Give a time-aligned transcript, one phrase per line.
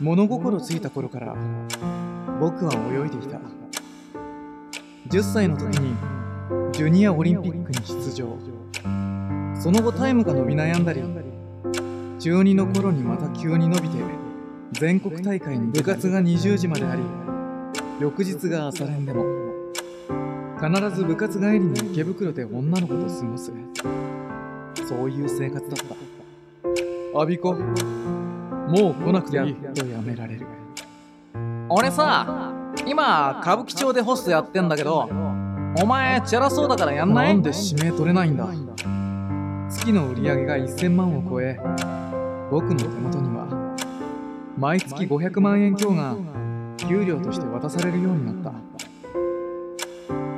[0.00, 1.34] 物心ついた頃から
[2.38, 3.40] 僕は泳いでいた。
[5.08, 5.96] 10歳の時に
[6.72, 8.36] ジュニアオリンピックに出場。
[9.58, 11.00] その後タイムが伸び悩んだり
[12.20, 13.96] 中2の頃にまた急に伸びて
[14.72, 17.02] 全国大会に部活が20時まであり
[17.98, 19.24] 翌日が朝練でも
[20.60, 23.52] 必ず部活帰りに池袋で女の子と過ごす。
[24.86, 25.76] そういう生活だっ
[27.14, 27.20] た。
[27.20, 27.56] アビコ。
[28.68, 29.54] もう来なくていい。
[29.54, 30.46] とやめられる。
[31.68, 32.52] 俺さ
[32.86, 35.08] 今歌舞伎町でホストやってんだけど
[35.82, 37.34] お前チャラそうだからやんない？
[37.34, 38.48] なんで指名取れないんだ？
[39.68, 41.58] 月の売り上げが1000万を超え
[42.50, 43.46] 僕の手元には
[44.56, 46.16] 毎月500万円強が
[46.76, 48.52] 給料として渡されるようになった。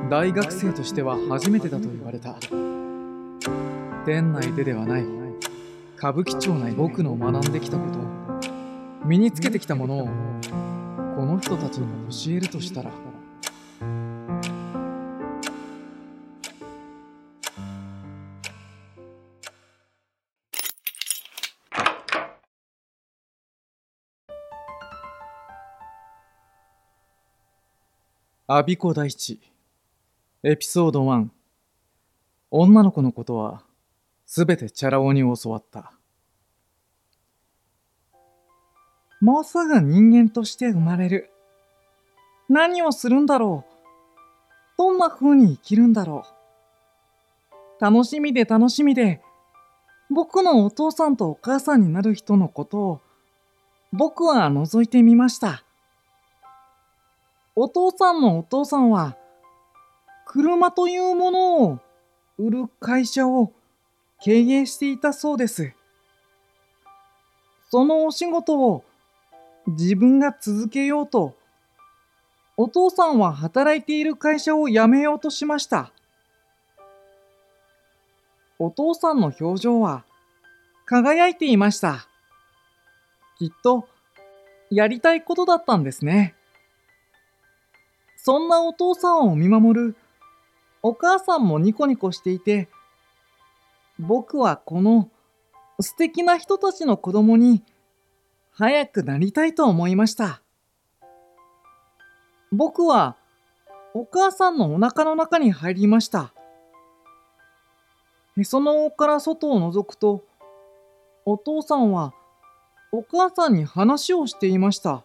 [0.08, 2.36] 大学生としては初めてだと言われた。
[4.06, 5.04] 店内でではない
[5.98, 7.98] 歌舞伎町内僕の学んできたこと。
[9.04, 10.06] 身につけてきたものを
[11.16, 12.92] この人たちにも教えるとしたら。
[28.46, 29.40] アビコ大地
[30.44, 31.28] エピソード1
[32.52, 33.67] 女の子のことは
[34.30, 35.90] すべてチャラ男に教わった。
[39.22, 41.30] もうすぐ人間として生まれる。
[42.50, 43.72] 何をするんだろう。
[44.76, 46.24] どんな風に生きるんだろ
[47.80, 47.82] う。
[47.82, 49.22] 楽しみで楽しみで
[50.10, 53.00] 僕のお父さんとお母さんになる人のことを
[53.94, 55.64] 僕は覗いてみました。
[57.56, 59.16] お父さんのお父さんは
[60.26, 61.78] 車というものを
[62.36, 63.54] 売る会社を
[64.20, 65.72] 経営していたそうです。
[67.70, 68.84] そのお仕事を
[69.66, 71.36] 自分が続けようと
[72.56, 75.92] お父さんは働いている会社を辞めようとしました。
[78.58, 80.04] お父さんの表情は
[80.84, 82.08] 輝いていました。
[83.38, 83.88] きっと
[84.70, 86.34] やりたいことだったんですね。
[88.16, 89.96] そんなお父さんを見守る
[90.82, 92.68] お母さんもニコニコしていて
[93.98, 95.10] 僕はこの
[95.80, 97.62] 素敵な人たちの子供に
[98.52, 100.42] 早くなりたいと思いました。
[102.50, 103.16] 僕は
[103.94, 106.32] お母さんのお腹の中に入りました。
[108.36, 110.24] へその緒から外を覗くと
[111.24, 112.14] お父さんは
[112.92, 115.02] お母さんに話をしていました。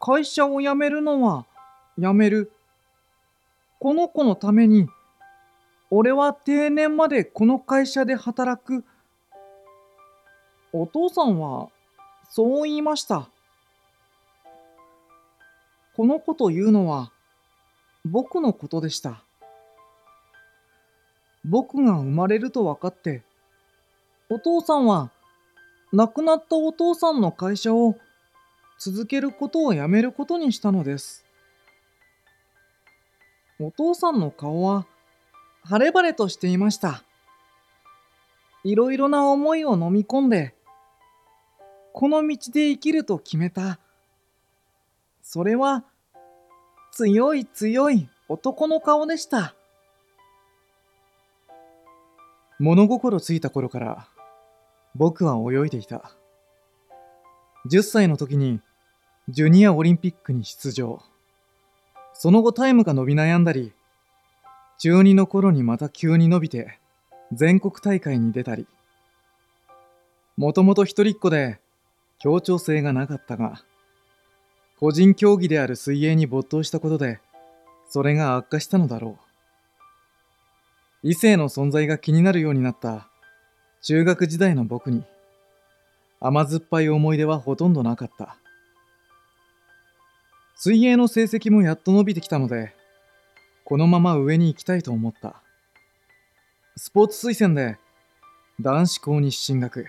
[0.00, 1.46] 会社を辞めるのは
[1.98, 2.52] 辞める。
[3.78, 4.88] この子のために
[5.94, 8.82] 俺は定年までこの会社で働く。
[10.72, 11.68] お父さんは
[12.30, 13.28] そう言いました。
[15.94, 17.12] この子というのは
[18.06, 19.22] 僕のことでした。
[21.44, 23.22] 僕が生まれると分かって
[24.30, 25.10] お父さんは
[25.92, 27.96] 亡くなったお父さんの会社を
[28.78, 31.26] 続けることをやめることにしたのです。
[33.60, 34.86] お父さんの顔は
[35.64, 37.02] 晴れ晴れとしていました。
[38.64, 40.54] いろいろな思いを飲み込んで
[41.92, 43.78] この道で生きると決めた。
[45.22, 45.84] それは
[46.92, 49.54] 強い強い男の顔でした。
[52.58, 54.08] 物心ついた頃から
[54.94, 56.12] 僕は泳いでいた。
[57.70, 58.60] 10歳の時に
[59.28, 61.02] ジュニアオリンピックに出場。
[62.14, 63.72] その後タイムが伸び悩んだり
[64.84, 66.80] 中2の頃にまた急に伸びて
[67.30, 68.66] 全国大会に出たり。
[70.36, 71.60] もともと一人っ子で
[72.18, 73.62] 協調性がなかったが
[74.80, 77.20] 個人競技である水泳に没頭したことで
[77.90, 79.18] それが悪化したのだろ
[81.04, 81.08] う。
[81.10, 83.06] 異性の存在が気になるようになった
[83.82, 85.04] 中学時代の僕に
[86.18, 88.36] 甘酸っぱい思い出はほとんどなかった。
[90.56, 92.74] 水泳の成績もやっと伸びてきたので
[93.72, 95.36] このまま上に行きたいと思った。
[96.76, 97.78] スポーツ推薦で
[98.60, 99.86] 男子校に進学。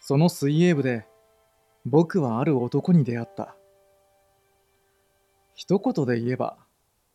[0.00, 1.06] その水泳部で
[1.86, 3.54] 僕はある男に出会った。
[5.54, 6.56] 一言で言えば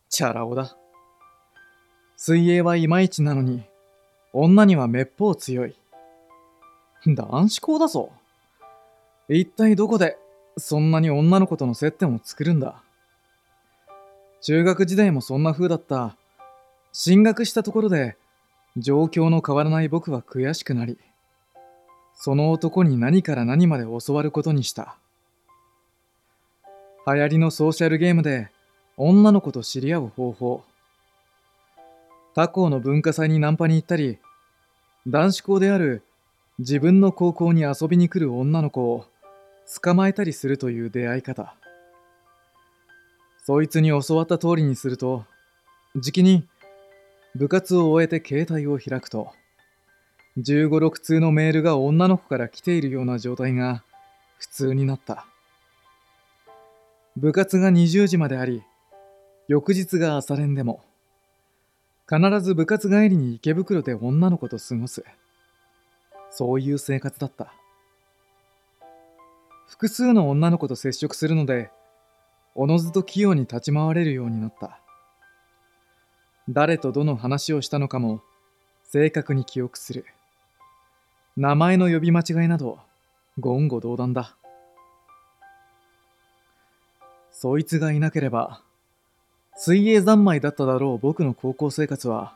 [0.07, 0.77] チャラ男だ。
[2.15, 3.65] 水泳はいまいちなのに
[4.31, 5.75] 女にはめっぽう強い。
[7.05, 8.13] 男子校だぞ。
[9.27, 10.17] 一体どこで
[10.55, 12.81] そんなに女の子との接点を作るんだ。
[14.41, 16.15] 中学時代もそんな風だった
[16.91, 18.15] 進学したところで
[18.77, 20.97] 状況の変わらない僕は悔しくなり
[22.19, 24.97] その男に何から何まで教わることにした。
[27.05, 28.49] 流行りのソーシャルゲームで
[28.97, 30.63] 女の子と知り合う方法。
[32.33, 34.17] 他校の文化祭にナンパに行ったり、
[35.05, 36.01] 男子校である
[36.57, 39.05] 自分の高校に遊びに来る女の子を
[39.81, 41.53] 捕まえたりするという出会い方。
[43.47, 45.23] そいつに教わった通りにすると、
[45.95, 46.45] じきに
[47.33, 49.31] 部活を終えて携帯を開くと、
[50.37, 53.85] 15、6通のメールが女の子から来ているような状態が
[54.37, 55.25] 普通になった。
[57.15, 58.63] 部活が20時まであり、
[59.47, 60.81] 翌日が朝練でも、
[62.05, 65.05] 必ず部活帰りに池袋で女の子と過ごす。
[66.31, 67.53] そういう生活だった。
[69.69, 71.71] 複数の女の子と接触するので、
[72.59, 74.79] おのずと器用に立ち回れるようになった。
[76.49, 78.23] 誰とどの話をしたのかも
[78.83, 80.05] 正確に記憶する。
[81.37, 82.79] 名前の呼び間違いなど
[83.37, 84.35] 言語道断だ。
[87.31, 88.63] そいつがいなければ
[89.55, 92.33] 水泳三昧だっただろう僕の高校生活は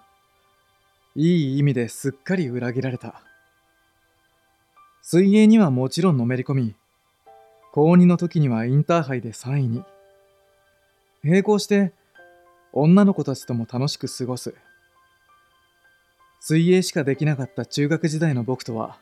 [1.16, 3.24] いい意味ですっかり裏切られた。
[5.02, 6.76] 水泳にはもちろんのめり込み、
[7.72, 9.84] 高2の時にはインターハイで3位に。
[11.24, 11.94] 並行して
[12.74, 14.56] 女の子たちとも楽しく過ごす。
[16.40, 18.98] 水泳しかできなかった中学時代の僕とは、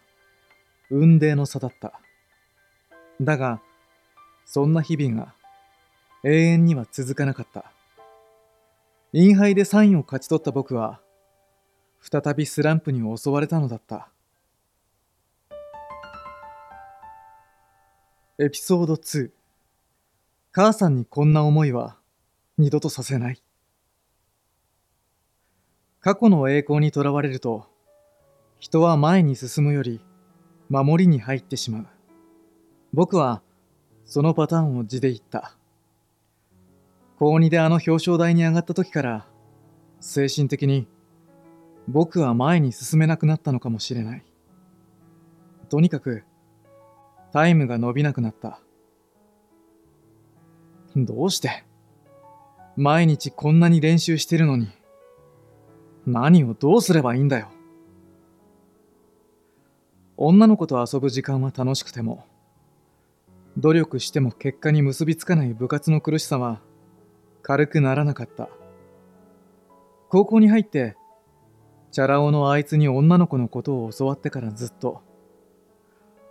[0.89, 1.99] 運命の差だった。
[3.21, 3.61] だが、
[4.45, 5.33] そんな日々が
[6.23, 7.71] 永遠には続かなかった。
[9.13, 10.99] インハイで3位を勝ち取った僕は、
[12.01, 14.09] 再びスランプに襲われたのだった。
[18.39, 19.31] エピソード2
[20.51, 21.98] 母さんにこんな思いは
[22.59, 23.41] 二度とさせない。
[26.01, 27.67] 過去の栄光にとらわれると、
[28.59, 30.01] 人は前に進むより
[30.67, 31.87] 守りに入ってしまう。
[32.91, 33.41] 僕は
[34.03, 35.55] そのパターンを字で言った。
[37.17, 39.25] 高2であの表彰台に上がった時から
[40.01, 40.85] 精神的に
[41.87, 44.25] 僕は前に進めなくなったのかもしれない。
[45.69, 46.25] とにかく
[47.31, 48.59] タイムが伸びなくなった。
[50.97, 51.63] どうして
[52.81, 54.69] 毎日こんなに練習してるのに
[56.07, 57.49] 何をどうすればいいんだよ。
[60.15, 62.25] 女の子と遊ぶ時間は楽しくても、
[63.57, 66.61] 努力しても結果に結びつかない部活の苦しさは
[67.41, 68.47] 軽くならなかった。
[70.07, 70.95] 高校に入って、
[71.91, 75.01] チャラ男のあいつに女の子のことを教わってからずっと、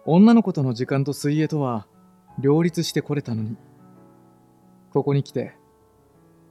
[0.07, 1.87] 女の子との時間と水泳とは
[2.39, 3.55] 両立してこれたのに、
[4.95, 5.55] ここに来て、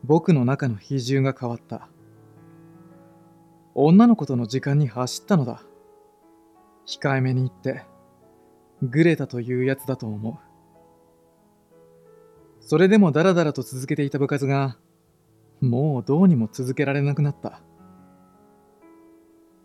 [0.03, 1.89] 僕の中の比重が変わった。
[3.75, 5.61] 女の子との時間に走ったのだ。
[6.85, 7.85] 控えめに言って、
[8.81, 10.37] グレたというやつだと思う。
[12.59, 14.77] それでもダラダラと続けていた部活が、
[15.61, 17.61] もうどうにも続けられなくなった。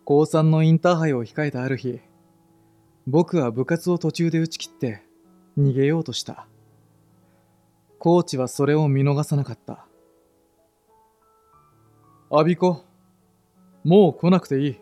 [0.05, 2.01] 高3のインターハイを控えたある日、
[3.07, 5.03] 僕は部活を途中で打ち切って
[5.57, 6.47] 逃げようとした。
[7.99, 9.87] コーチはそれを見逃さなかった。
[12.35, 12.83] アビコ、
[13.83, 14.79] もう来なくていい。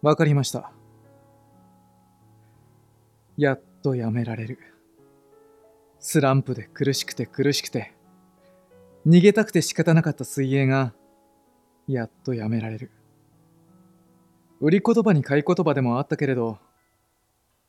[0.00, 0.70] わかりました。
[3.36, 4.60] やっとやめられる。
[5.98, 7.94] スランプで苦しくて苦しくて、
[9.08, 10.94] 逃げたくて仕方なかった水泳が、
[11.88, 12.92] やっとやめられる。
[14.60, 16.60] 売り言葉に買い言葉でもあったけれど、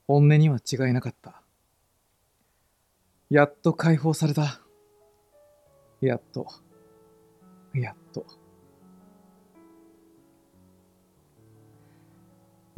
[0.06, 1.42] 本音には違いなかった。
[3.32, 4.62] やっと解放された。
[6.00, 6.46] やっと。
[7.74, 7.96] やっ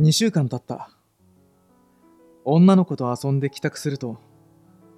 [0.01, 0.89] 2週間経った。
[2.43, 4.17] 女の子と遊んで帰宅すると、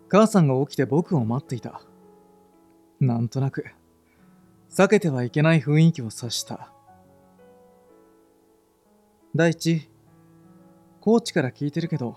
[0.08, 1.82] 母さんが起きて僕を待っていた。
[3.02, 3.66] なんとなく、
[4.70, 6.72] 避けてはいけない雰囲気を察した。
[9.36, 9.90] 第一、
[11.02, 12.16] コーチから聞いてるけど、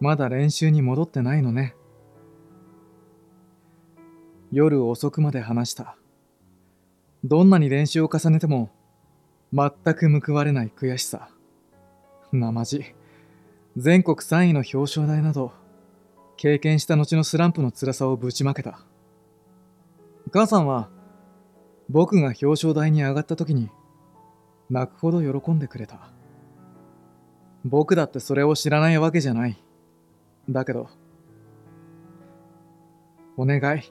[0.00, 1.74] まだ練習に戻ってないのね。
[4.52, 5.96] 夜遅くまで話した。
[7.24, 8.68] どんなに練習を重ねても、
[9.54, 11.30] 全く報われない悔しさ。
[12.32, 12.84] なまじ
[13.76, 15.52] 全国3位の表彰台など
[16.36, 18.80] 経験した後のスランプの辛さをぶちまけた。
[20.32, 20.88] 母さんは
[21.90, 23.68] 僕が表彰台に上がった時に
[24.70, 26.10] 泣くほど喜んでくれた。
[27.64, 29.62] 僕だってそれを知らないわけじゃない。
[30.48, 30.88] だけど
[33.36, 33.82] お願い。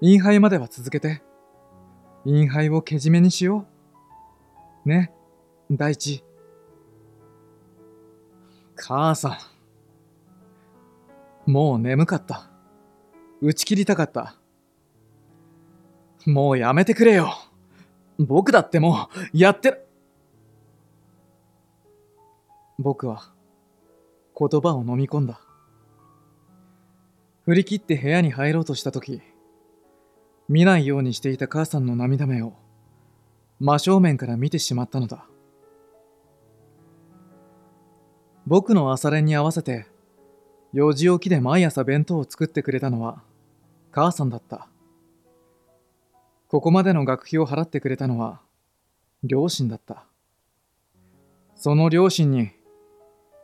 [0.00, 1.22] インハイまでは続けて。
[2.24, 3.66] インハイをけじめにしよ
[4.84, 4.88] う。
[4.88, 5.12] ね
[5.70, 6.24] 大地
[8.84, 9.38] 母さ
[11.46, 11.50] ん。
[11.50, 12.50] もう眠かった。
[13.40, 14.34] 打ち切りたかった。
[16.26, 17.32] もうやめてくれよ。
[18.18, 19.86] 僕だってもうやって。
[22.76, 23.32] 僕は
[24.36, 25.40] 言葉を飲み込んだ。
[27.44, 29.20] 振り切って部屋に入ろうとした時、
[30.48, 32.54] 見ないようにしていた母さんの涙目を
[33.60, 35.26] 真正面から見てしまったのだ。
[38.46, 39.86] 僕の朝練に合わせて
[40.74, 43.22] 4時起きで毎朝弁当を作ってくれたのは
[43.92, 44.68] 母さんだった。
[46.48, 48.40] ここまでの学費を払ってくれたのは
[49.22, 50.06] 両親だった。
[51.54, 52.50] その両親に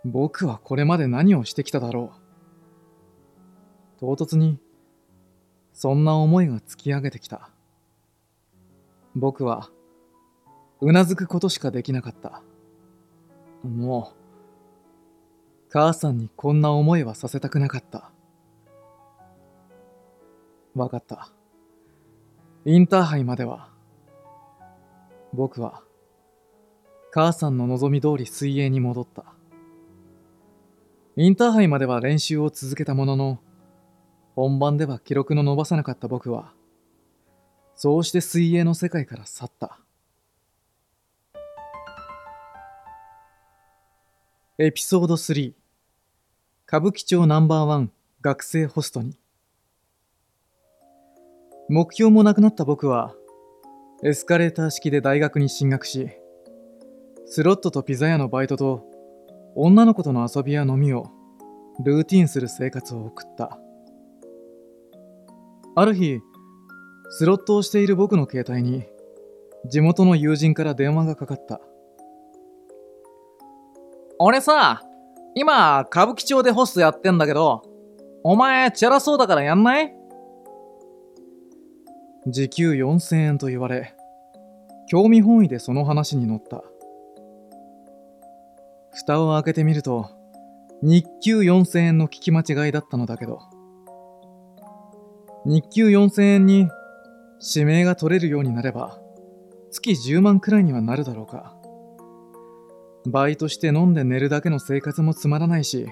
[0.05, 2.13] 僕はこれまで何をしてきただろ
[3.97, 4.01] う。
[4.01, 4.59] 唐突に
[5.73, 7.51] そんな思いが突き上げてきた。
[9.15, 9.71] 僕は
[10.81, 12.43] うなずくことしかできなかった。
[13.63, 14.18] もう
[15.71, 18.11] 母さんにこんな思いはさせたくなかった。
[20.75, 21.31] わかった。
[22.65, 23.69] インターハイまでは、
[25.33, 25.83] 僕は、
[27.11, 29.25] 母さんの望み通り水泳に戻った。
[31.17, 33.41] インターハイまでは練習を続けたものの、
[34.37, 36.53] 本番では記録の伸ばさなかった僕は、
[37.75, 39.81] そうして水泳の世界から去った。
[44.61, 45.53] エピソード3
[46.67, 49.17] 歌舞伎町ナンバーワン学生ホストに。
[51.69, 53.15] 目標もなくなった僕は
[54.03, 56.11] エスカレーター式で大学に進学し
[57.27, 58.85] スロットとピザ屋のバイトと
[59.55, 61.07] 女の子との遊びや飲みを
[61.85, 63.61] ルーティンする生活を送った。
[65.77, 66.19] ある日
[67.11, 68.83] スロットをしている僕の携帯に
[69.71, 71.61] 地元の友人から電話がかかった。
[74.21, 74.83] 俺さ、
[75.35, 77.63] 今、歌舞伎町でホストやってんだけど、
[78.25, 79.95] お前、チャラそうだからやんない？
[82.27, 83.95] 時給4000円と言われ
[84.91, 86.65] 興味本位でその話に乗った。
[88.93, 90.11] 蓋を開けてみると
[90.83, 93.39] 日給4000円の聞き間違いだったのだけど。
[95.47, 96.69] 日給4000円に
[97.55, 98.99] 指名が取れるようになれば
[99.71, 101.55] 月10万くらいにはなるだろうか。
[103.07, 105.89] バイトして飲んで寝るだけの生活もつまらないし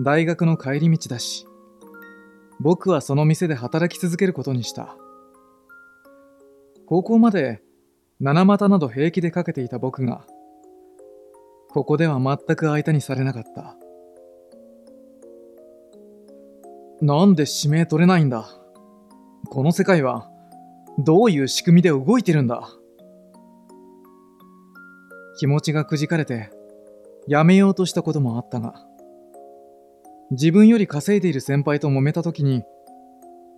[0.00, 1.46] 大学の帰り道だし
[2.60, 4.96] 僕はその店で働き続けることにした。
[6.86, 7.62] 高校まで
[8.18, 10.26] 七股など平気でかけていた僕が
[11.70, 13.76] ここでは全く相手にされなかった。
[17.00, 18.46] なんで指名取れないんだ？
[19.48, 20.28] この世界は
[20.98, 22.68] どういう仕組みで動いてるんだ？
[25.40, 26.50] 気持ちがくじかれて
[27.26, 28.74] やめようとしたこともあったが
[30.30, 32.62] 自分より稼いでいる先輩と揉めた時に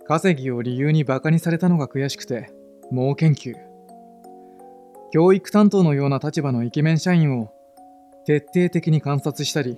[0.07, 2.49] 稼ぎを理由にバカにされたのが悔しくて
[2.89, 3.55] 猛研究。
[5.11, 7.51] 教育担当のような立場のイケメン社員を
[8.25, 9.77] 徹底的に観察したり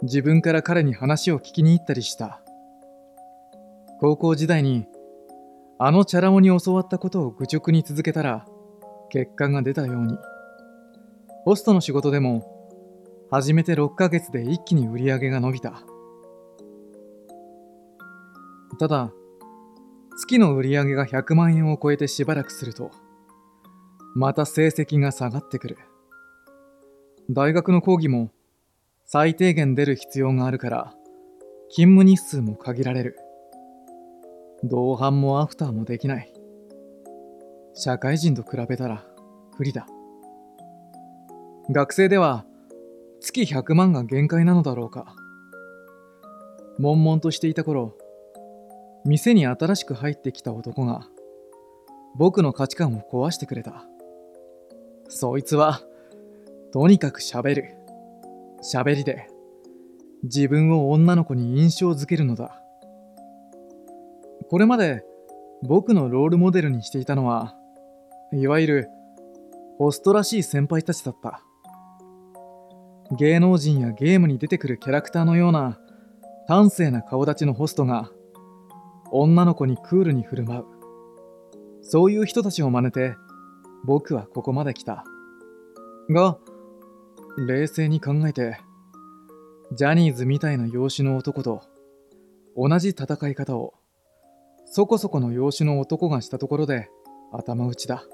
[0.00, 2.40] 自分から彼に話を聞きに行ったりした。
[4.00, 4.86] 高校時代に
[5.78, 8.46] あのチャラ男に教わったことを愚直に続けたら
[9.10, 10.16] 結果が出たように。
[11.48, 12.44] ホストの仕事でも
[13.30, 15.82] 始めて6ヶ月で一気に売り上げが伸びた。
[18.78, 19.10] ただ
[20.18, 22.90] 月の売り上げが100万円を超えてしばらくすると
[24.14, 25.78] また成績が下がってくる。
[27.30, 28.30] 大学の講義も
[29.06, 30.94] 最低限出る必要があるから
[31.70, 33.16] 勤務日数も限られる。
[34.64, 36.30] 同伴もアフターもできない。
[37.72, 39.06] 社会人と比べたら
[39.56, 39.86] 不利だ。
[41.70, 42.46] 学生では
[43.20, 45.14] 月100万が限界なのだろうか。
[46.78, 47.94] 悶々としていた頃
[49.04, 51.06] 店に新しく入ってきた男が
[52.16, 53.84] 僕の価値観を壊してくれた。
[55.10, 55.82] そいつは
[56.72, 57.74] とにかく喋る。
[58.62, 59.28] 喋りで
[60.22, 62.62] 自分を女の子に印象づけるのだ。
[64.48, 65.04] これまで
[65.62, 67.54] 僕のロールモデルにしていたのは
[68.32, 68.88] いわゆる
[69.76, 71.42] ホストらしい先輩たちだった。
[73.16, 75.80] 芸能人やゲームに出てくるキャラクターのような
[76.46, 78.10] 端正な顔立ちのホストが
[79.10, 80.64] 女の子にクールに振る舞う。
[81.82, 83.14] そういう人たちを真似て
[83.84, 85.04] 僕はここまで来た。
[86.10, 86.38] が
[87.46, 88.58] 冷静に考えて
[89.72, 91.62] ジャニーズみたいな養子の男と
[92.56, 93.74] 同じ戦い方を
[94.66, 96.90] そこそこの養子の男がしたところで
[97.32, 98.04] 頭打ちだ。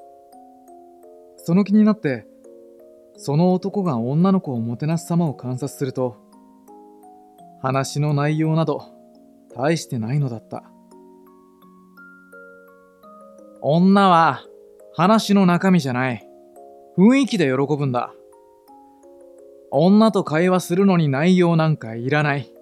[1.37, 2.27] その気になって
[3.17, 6.17] その男が女の子をもてなす様を観察すると、
[7.63, 8.83] 話の内容など
[9.55, 10.65] 大してないのだった。
[13.63, 14.43] 女は
[14.95, 16.29] 話の中身じゃない。
[16.99, 18.13] 雰囲気で喜ぶんだ。
[19.71, 22.53] 女と会話するのに内容なんかいらない。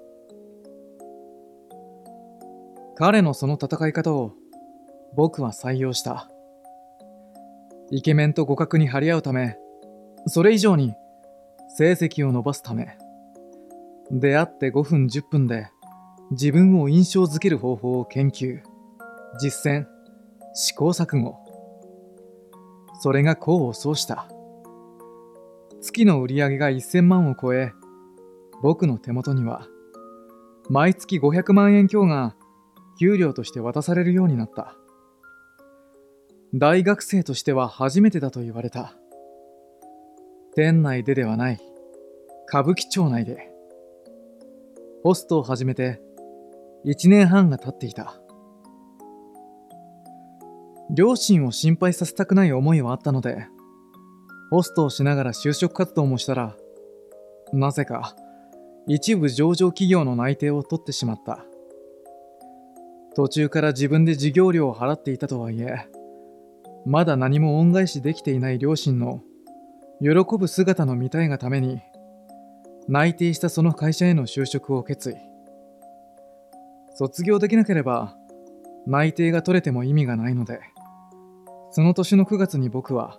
[2.94, 4.32] 彼のその戦い方を
[5.14, 6.30] 僕は採用した。
[7.90, 9.58] イケメンと互角に張り合うため、
[10.26, 10.94] それ以上に
[11.76, 12.96] 成績を伸ばすため、
[14.10, 15.68] 出会って5分10分で
[16.30, 18.60] 自分を印象づける方法を研究、
[19.40, 19.86] 実践、
[20.54, 21.38] 試行錯誤。
[23.00, 24.28] それが功を奏した。
[25.80, 27.72] 月の売り上げが1000万を超え、
[28.62, 29.66] 僕の手元には、
[30.70, 32.36] 毎月500万円強が
[32.98, 34.76] 給料として渡されるようになった。
[36.54, 38.94] 大学生としては初めてだと言われた。
[40.54, 41.58] 店内でではない、
[42.46, 43.50] 歌舞伎町内で。
[45.02, 45.98] ホストを始めて
[46.84, 48.20] 1年半が経っていた。
[50.94, 53.46] 両親を心配させたくない思いはあったので、
[54.50, 56.54] ホストをしながら就職活動もしたら、
[57.54, 58.14] なぜか
[58.86, 61.46] 一部上場企業の内定を取ってしまった。
[63.16, 65.88] 途中から自分で授業料を払っていたとはいえ、
[66.84, 69.22] まだ何も恩返しできていない両親の
[70.02, 71.80] 喜ぶ姿の見たいがために、
[72.88, 75.14] 内定したその会社への就職を決意。
[76.96, 78.16] 卒業できなければ
[78.84, 80.58] 内定が取れても意味がないので、
[81.70, 83.16] その年の9月に僕は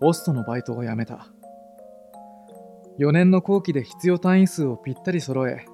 [0.00, 1.28] ホストのバイトを辞めた。
[2.98, 5.64] 4年の後期で必要単位数をぴったり揃え、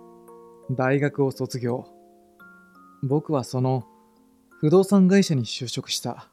[0.70, 1.86] 大学を卒業。
[3.02, 3.84] 僕はその
[4.60, 6.30] 不動産会社に就職した。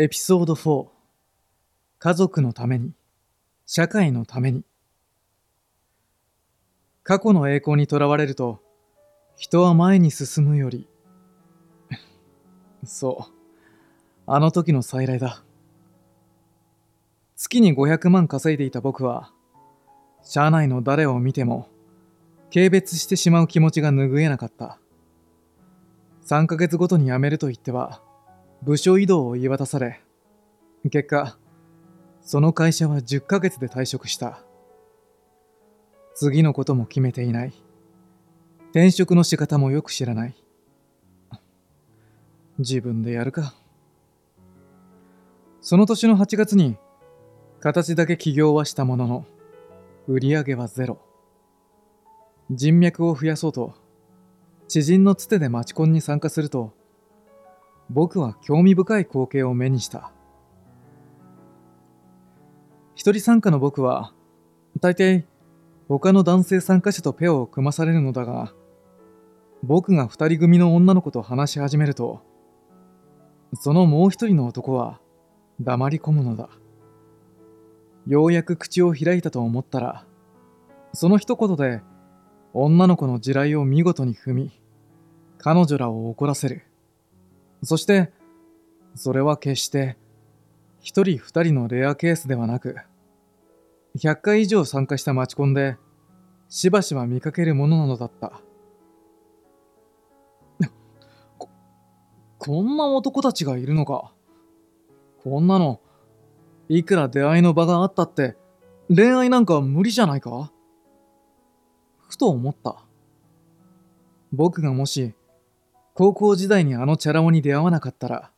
[0.00, 0.86] エピソード4
[1.98, 2.92] 家族のために。
[3.66, 4.62] 社会のために。
[7.02, 8.62] 過去の栄光にとらわれると
[9.34, 10.88] 人は前に進むより。
[12.86, 13.32] そう。
[14.28, 15.42] あの時の再来だ。
[17.34, 19.32] 月に500万稼いでいた僕は、
[20.22, 21.66] 社内の誰を見ても、
[22.54, 24.78] 軽蔑してしまう気持ちが拭えなかった。
[26.24, 28.00] 3ヶ月ごとに辞めると言っては、
[28.62, 30.00] 部署移動を言い渡され、
[30.90, 31.38] 結果、
[32.20, 34.42] その会社は10ヶ月で退職した。
[36.14, 37.52] 次のことも決めていない。
[38.70, 40.34] 転職の仕方もよく知らない。
[42.58, 43.54] 自分でやるか。
[45.60, 46.76] その年の8月に、
[47.60, 49.26] 形だけ起業はしたものの、
[50.08, 51.00] 売り上げはゼロ。
[52.50, 53.74] 人脈を増やそうと、
[54.66, 56.74] 知人のつてでマチコンに参加すると、
[57.90, 60.12] 僕は興味深い光景を目にした。
[62.94, 64.12] 一人参加の僕は、
[64.80, 65.24] 大抵、
[65.88, 68.52] 他の男性参加者とペアを組まされるのだが、
[69.62, 72.22] 僕が二人組の女の子と話し始めると、
[73.54, 75.00] そのもう一人の男は、
[75.60, 76.50] 黙り込むのだ。
[78.06, 80.04] ようやく口を開いたと思ったら、
[80.92, 81.82] その一言で
[82.52, 84.60] 女の子の地雷を見事に踏み、
[85.38, 86.67] 彼女らを怒らせる。
[87.62, 88.12] そして、
[88.94, 89.96] それは決して
[90.80, 92.76] 一人二人のレアケースではなく、
[93.96, 95.76] 100回以上参加したマチコンで
[96.48, 98.40] しばしば見かけるものなのだった。
[101.36, 101.48] こ、
[102.38, 104.12] こんな男たちがいるのか。
[105.24, 105.80] こんなの、
[106.68, 108.36] いくら出会いの場があったって、
[108.88, 110.52] 恋愛なんか無理じゃないか？
[112.08, 112.82] ふと思った。
[114.32, 115.14] 僕がもし、
[115.98, 118.30] 高校時代にあのチャラ男に出会わなかったら、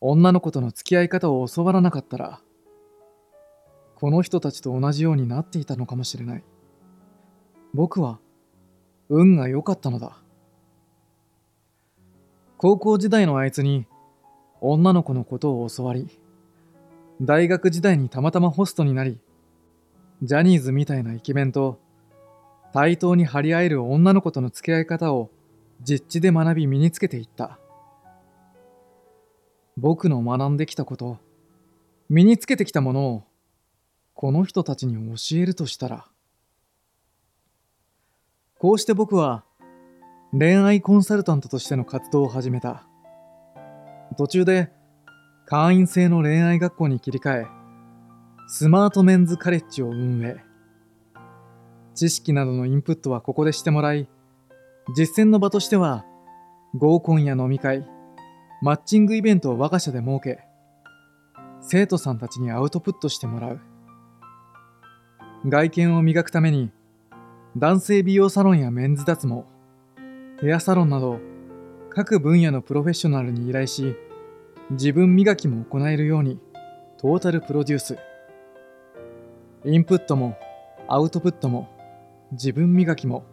[0.00, 2.40] 女の子との付き合い方を教わらなかったら、
[3.96, 6.44] この人たちと同じようになっていたのかもしれない。
[7.74, 8.20] 僕は、
[9.08, 10.16] 運が良かったのだ。
[12.56, 13.88] 高校時代のあいつに、
[14.60, 16.20] 女の子のことを教わり、
[17.20, 19.18] 大学時代にたまたまホストになり、
[20.22, 21.80] ジャニーズみたいなイケメンと
[22.72, 25.32] 対等に張り合える女の子との付き合い方を
[25.82, 27.58] 実地で学び身につけていった。
[29.76, 31.18] 僕の学んできたこと、
[32.08, 33.24] 身につけてきたものを
[34.14, 36.06] この人たちに教えるとしたら、
[38.58, 39.44] こうして僕は
[40.32, 42.88] 恋愛コンサルタントとしての活動を始めた。
[44.16, 44.72] 途中で
[45.46, 47.46] 会員制の恋愛学校に切り替え、
[48.48, 50.44] スマートメンズカレッジを運営。
[51.94, 54.08] 知識などのインプットはここでしてもらい、
[54.94, 56.04] 実践の場としては、
[56.74, 57.86] 合コンや飲み会、
[58.62, 60.40] マッチングイベントを我が社で設け、
[61.60, 63.60] 生徒さんたちにアウトプットしてもらう。
[65.46, 66.72] 外見を磨くために
[67.56, 69.44] 男性美容サロンやメンズ脱毛、
[70.40, 71.20] ヘアサロンなど
[71.90, 73.94] 各分野のプロフェッショナルに依頼し
[74.70, 76.40] 自分磨きも行えるように
[76.98, 77.98] トータルプロデュース。
[79.64, 80.38] インプットも
[80.88, 81.68] アウトプットも
[82.32, 83.24] 自分磨きも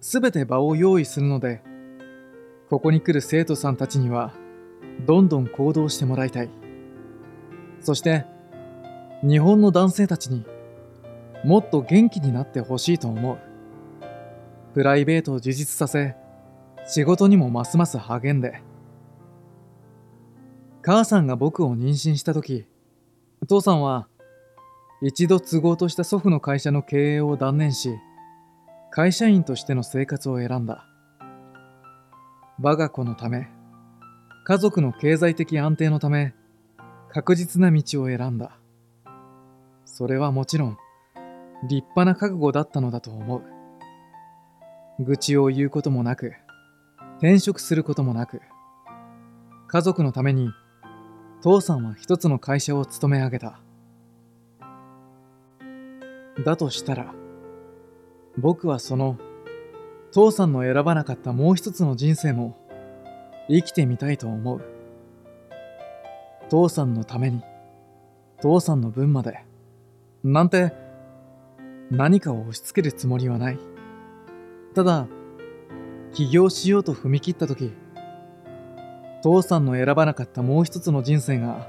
[0.00, 1.62] すべて場を用意するので
[2.70, 4.32] ここに来る生徒さんたちには
[5.06, 6.50] どんどん行動してもらいたい。
[7.80, 8.26] そして
[9.22, 10.44] 日本の男性たちに
[11.44, 13.38] もっと元気になってほしいと思う。
[14.74, 16.14] プライベートを充実させ
[16.86, 18.62] 仕事にもますます励んで。
[20.82, 22.66] 母さんが僕を妊娠した時
[23.46, 24.08] 父さんは
[25.02, 27.98] 一度都合とした祖父の会社の経営を断念し
[28.98, 30.84] 会社員としての生活を選んだ。
[32.60, 33.46] 我が子のため
[34.44, 36.34] 家族の経済的安定のため
[37.08, 38.58] 確実な道を選んだ。
[39.84, 40.78] それはもちろん
[41.68, 43.44] 立派な覚悟だったのだと思う。
[44.98, 46.32] 愚痴を言うこともなく
[47.18, 48.40] 転職することもなく
[49.68, 50.50] 家族のために
[51.40, 53.60] 父さんは一つの会社を勤め上げた。
[56.44, 57.14] だとしたら
[58.38, 59.18] 僕はその
[60.12, 62.56] 父さんの選ばなかったもう一つの人生も
[63.48, 64.62] 生きてみたいと思う。
[66.48, 67.42] 父さんのために
[68.40, 69.44] 父さんの分まで
[70.22, 70.72] なんて
[71.90, 73.58] 何かを押し付けるつもりはない。
[74.74, 75.08] ただ
[76.12, 77.72] 起業しようと踏み切った時
[79.20, 81.66] 父さんの選ばなかったもう一つの人生が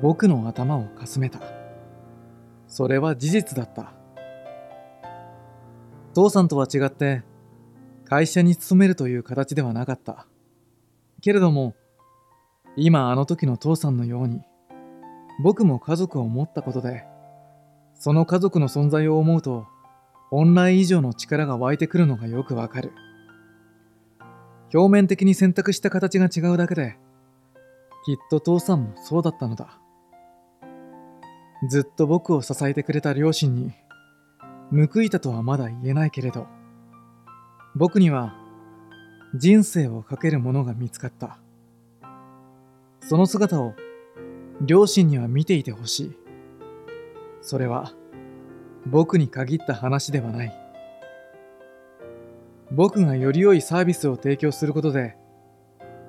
[0.00, 1.40] 僕の頭をかすめた。
[2.68, 3.92] それは事実だった。
[6.14, 7.22] 父さんとは違って
[8.04, 10.26] 会社に勤めるという形ではなかった。
[11.20, 11.74] けれども
[12.76, 14.42] 今あの時の父さんのように
[15.42, 17.04] 僕も家族を持ったことで
[17.94, 19.66] その家族の存在を思うと
[20.30, 22.92] 本来以上の力が湧いてくるのがよくわかる。
[24.72, 26.96] 表面的に選択した形が違うだけで
[28.04, 29.80] きっと父さんもそうだったのだ。
[31.68, 33.72] ずっと僕を支えてくれた両親に
[34.72, 36.46] 報いたとはまだ言えないけれど
[37.74, 38.34] 僕には
[39.34, 41.38] 人生をかけるものが見つかった。
[43.00, 43.74] その姿を
[44.60, 46.16] 両親には見ていてほしい。
[47.42, 47.92] それは
[48.86, 50.54] 僕に限った話ではない。
[52.70, 55.16] 僕がより良いサービスを提供することで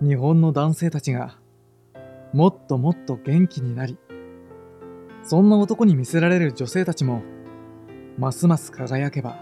[0.02, 1.38] 日本の男性たちが
[2.32, 3.98] もっともっと元気になり
[5.24, 7.24] そんな男に見せられる女性たちも
[8.18, 9.38] ますます輝けば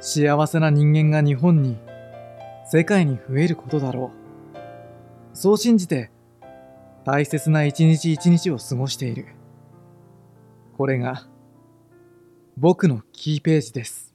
[0.00, 1.76] 幸せな人間が日本に
[2.66, 5.36] 世界に増えることだろう。
[5.36, 6.10] そう信じて
[7.04, 9.26] 大切な一日一日を過ごしている。
[10.76, 11.26] これが
[12.56, 14.11] 僕のキーページです。